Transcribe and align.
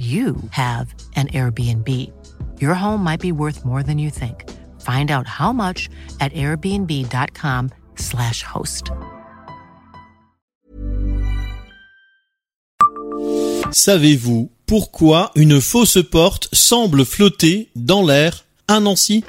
you 0.00 0.36
have 0.52 0.94
an 1.16 1.26
Airbnb. 1.28 1.86
Your 2.58 2.74
home 2.74 3.04
might 3.04 3.20
be 3.20 3.32
worth 3.32 3.66
more 3.66 3.82
than 3.82 3.98
you 3.98 4.08
think. 4.08 4.48
Find 4.80 5.10
out 5.10 5.26
how 5.26 5.52
much 5.52 5.90
at 6.20 6.32
airbnb.com/slash 6.32 8.42
host. 8.42 8.92
Savez-vous 13.72 14.50
pourquoi 14.66 15.30
une 15.36 15.60
fausse 15.60 15.98
porte 16.10 16.48
semble 16.52 17.04
flotter 17.04 17.68
dans 17.76 18.02
l'air 18.02 18.44
à 18.68 18.80
Nancy? 18.80 19.22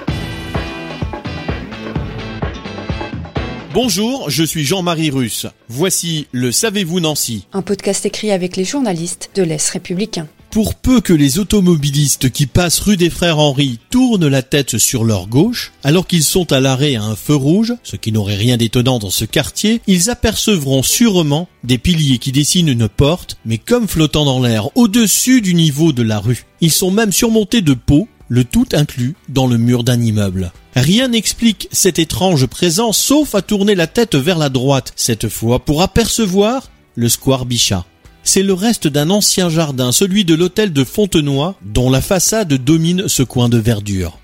Bonjour, 3.74 4.30
je 4.30 4.44
suis 4.44 4.64
Jean-Marie 4.64 5.12
Russe. 5.12 5.48
Voici 5.70 6.28
le 6.32 6.52
Savez-vous 6.52 7.00
Nancy? 7.00 7.48
Un 7.54 7.62
podcast 7.62 8.06
écrit 8.06 8.32
avec 8.32 8.58
les 8.58 8.66
journalistes 8.66 9.32
de 9.36 9.44
l'Est 9.44 9.70
républicain. 9.70 10.28
Pour 10.52 10.76
peu 10.76 11.00
que 11.00 11.14
les 11.14 11.40
automobilistes 11.40 12.30
qui 12.30 12.46
passent 12.46 12.82
rue 12.82 12.98
des 12.98 13.10
Frères 13.10 13.40
Henri 13.40 13.80
tournent 13.90 14.28
la 14.28 14.42
tête 14.42 14.78
sur 14.78 15.06
leur 15.06 15.28
gauche, 15.28 15.72
alors 15.82 16.06
qu'ils 16.06 16.26
sont 16.26 16.52
à 16.52 16.60
l'arrêt 16.60 16.96
à 16.96 17.04
un 17.04 17.16
feu 17.16 17.36
rouge, 17.36 17.74
ce 17.84 17.96
qui 17.96 18.12
n'aurait 18.12 18.36
rien 18.36 18.58
d'étonnant 18.58 19.00
dans 19.00 19.10
ce 19.10 19.24
quartier, 19.24 19.82
ils 19.88 20.10
apercevront 20.10 20.84
sûrement 20.84 21.48
des 21.64 21.78
piliers 21.78 22.18
qui 22.18 22.34
dessinent 22.34 22.68
une 22.68 22.90
porte, 22.90 23.38
mais 23.46 23.58
comme 23.60 23.88
flottant 23.88 24.26
dans 24.26 24.42
l'air, 24.42 24.76
au-dessus 24.76 25.40
du 25.40 25.54
niveau 25.54 25.94
de 25.94 26.04
la 26.04 26.20
rue. 26.20 26.46
Ils 26.60 26.72
sont 26.72 26.92
même 26.92 27.14
surmontés 27.14 27.62
de 27.62 27.74
pots, 27.74 28.10
le 28.28 28.44
tout 28.44 28.68
inclus 28.74 29.16
dans 29.30 29.48
le 29.48 29.58
mur 29.58 29.86
d'un 29.86 30.02
immeuble. 30.02 30.52
Rien 30.76 31.08
n'explique 31.08 31.70
cette 31.72 31.98
étrange 31.98 32.46
présence 32.46 32.98
sauf 32.98 33.36
à 33.36 33.42
tourner 33.42 33.74
la 33.74 33.88
tête 33.88 34.16
vers 34.16 34.38
la 34.38 34.50
droite, 34.50 34.92
cette 34.98 35.30
fois 35.30 35.60
pour 35.60 35.82
apercevoir 35.82 36.70
le 36.96 37.08
square 37.08 37.46
Bichat 37.46 37.86
c'est 38.24 38.44
le 38.44 38.54
reste 38.54 38.88
d'un 38.88 39.10
ancien 39.10 39.50
jardin, 39.50 39.92
celui 39.92 40.26
de 40.26 40.36
l'hôtel 40.36 40.74
de 40.74 40.84
Fontenoy, 40.84 41.56
dont 41.64 41.90
la 41.90 42.02
façade 42.02 42.54
domine 42.54 43.08
ce 43.08 43.24
coin 43.24 43.50
de 43.50 43.58
verdure. 43.58 44.18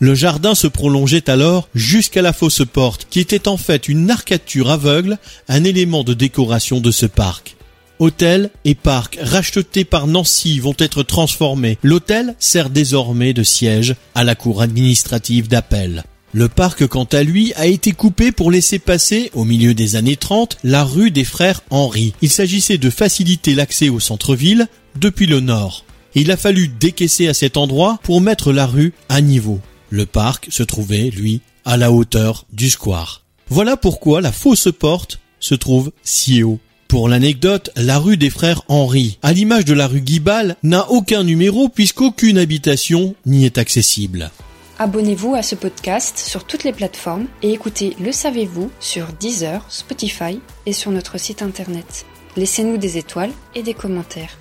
Le 0.00 0.14
jardin 0.14 0.54
se 0.54 0.66
prolongeait 0.66 1.30
alors 1.30 1.68
jusqu'à 1.74 2.22
la 2.22 2.32
fausse 2.32 2.62
porte, 2.70 3.06
qui 3.08 3.20
était 3.20 3.48
en 3.48 3.56
fait 3.56 3.88
une 3.88 4.10
arcature 4.10 4.70
aveugle, 4.70 5.18
un 5.48 5.64
élément 5.64 6.04
de 6.04 6.14
décoration 6.14 6.80
de 6.80 6.90
ce 6.90 7.06
parc. 7.06 7.56
Hôtel 8.00 8.50
et 8.64 8.74
parc 8.74 9.18
rachetés 9.22 9.84
par 9.84 10.08
Nancy 10.08 10.58
vont 10.58 10.74
être 10.78 11.04
transformés. 11.04 11.78
L'hôtel 11.82 12.34
sert 12.40 12.70
désormais 12.70 13.32
de 13.32 13.44
siège 13.44 13.94
à 14.16 14.24
la 14.24 14.34
cour 14.34 14.62
administrative 14.62 15.48
d'appel. 15.48 16.04
Le 16.36 16.48
parc, 16.48 16.88
quant 16.88 17.04
à 17.04 17.22
lui, 17.22 17.52
a 17.54 17.68
été 17.68 17.92
coupé 17.92 18.32
pour 18.32 18.50
laisser 18.50 18.80
passer, 18.80 19.30
au 19.34 19.44
milieu 19.44 19.72
des 19.72 19.94
années 19.94 20.16
30, 20.16 20.58
la 20.64 20.82
rue 20.82 21.12
des 21.12 21.22
frères 21.22 21.60
Henri. 21.70 22.12
Il 22.22 22.30
s'agissait 22.30 22.76
de 22.76 22.90
faciliter 22.90 23.54
l'accès 23.54 23.88
au 23.88 24.00
centre-ville 24.00 24.66
depuis 24.96 25.26
le 25.26 25.38
nord. 25.38 25.84
Il 26.16 26.32
a 26.32 26.36
fallu 26.36 26.66
décaisser 26.66 27.28
à 27.28 27.34
cet 27.34 27.56
endroit 27.56 28.00
pour 28.02 28.20
mettre 28.20 28.52
la 28.52 28.66
rue 28.66 28.94
à 29.08 29.20
niveau. 29.20 29.60
Le 29.90 30.06
parc 30.06 30.48
se 30.50 30.64
trouvait, 30.64 31.08
lui, 31.10 31.40
à 31.64 31.76
la 31.76 31.92
hauteur 31.92 32.46
du 32.52 32.68
square. 32.68 33.22
Voilà 33.48 33.76
pourquoi 33.76 34.20
la 34.20 34.32
fausse 34.32 34.68
porte 34.76 35.20
se 35.38 35.54
trouve 35.54 35.92
si 36.02 36.42
haut. 36.42 36.58
Pour 36.88 37.08
l'anecdote, 37.08 37.70
la 37.76 38.00
rue 38.00 38.16
des 38.16 38.30
frères 38.30 38.62
Henri, 38.66 39.18
à 39.22 39.32
l'image 39.32 39.66
de 39.66 39.74
la 39.74 39.86
rue 39.86 40.00
Guibal, 40.00 40.56
n'a 40.64 40.90
aucun 40.90 41.22
numéro 41.22 41.68
puisqu'aucune 41.68 42.38
habitation 42.38 43.14
n'y 43.24 43.44
est 43.44 43.56
accessible. 43.56 44.32
Abonnez-vous 44.76 45.36
à 45.36 45.42
ce 45.42 45.54
podcast 45.54 46.18
sur 46.18 46.42
toutes 46.42 46.64
les 46.64 46.72
plateformes 46.72 47.28
et 47.42 47.52
écoutez 47.52 47.94
Le 48.00 48.10
Savez-vous 48.10 48.72
sur 48.80 49.06
Deezer, 49.12 49.64
Spotify 49.68 50.40
et 50.66 50.72
sur 50.72 50.90
notre 50.90 51.16
site 51.16 51.42
internet. 51.42 52.04
Laissez-nous 52.36 52.76
des 52.76 52.98
étoiles 52.98 53.30
et 53.54 53.62
des 53.62 53.74
commentaires. 53.74 54.36